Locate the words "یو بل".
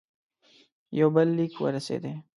0.99-1.27